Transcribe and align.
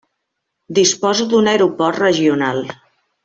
Disposa 0.77 1.27
d'un 1.33 1.51
aeroport 1.53 2.01
regional. 2.05 2.65